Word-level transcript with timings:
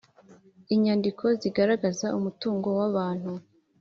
inyandiko 0.75 1.25
zigaragaza 1.41 2.07
umutungo 2.17 2.67
w 2.77 2.79
abantu 2.89 3.31